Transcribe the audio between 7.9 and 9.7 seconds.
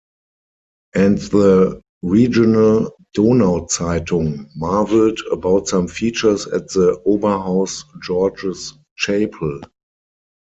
George's Chapel.